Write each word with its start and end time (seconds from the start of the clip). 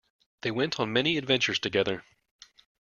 They 0.41 0.49
went 0.49 0.79
on 0.79 0.91
many 0.91 1.15
adventures 1.17 1.59
together. 1.59 2.03